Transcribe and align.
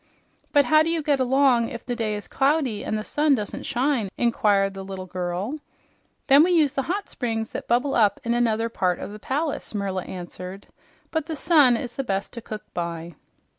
"But 0.51 0.65
how 0.65 0.81
do 0.81 0.89
you 0.89 1.03
get 1.03 1.19
along 1.19 1.69
if 1.69 1.85
the 1.85 1.95
day 1.95 2.15
is 2.15 2.27
cloudy, 2.27 2.83
and 2.83 2.97
the 2.97 3.03
sun 3.03 3.35
doesn't 3.35 3.67
shine?" 3.67 4.09
inquired 4.17 4.73
the 4.73 4.83
little 4.83 5.05
girl. 5.05 5.59
"Then 6.25 6.41
we 6.41 6.49
use 6.53 6.73
the 6.73 6.81
hot 6.89 7.07
springs 7.07 7.51
that 7.51 7.67
bubble 7.67 7.93
up 7.93 8.19
in 8.23 8.33
another 8.33 8.67
part 8.67 8.97
of 8.97 9.11
the 9.11 9.19
palace," 9.19 9.75
Merla 9.75 10.03
answered. 10.05 10.65
"But 11.11 11.27
the 11.27 11.35
sun 11.35 11.77
is 11.77 11.93
the 11.97 12.03
best 12.03 12.33
to 12.33 12.41
cook 12.41 12.63
by." 12.73 13.13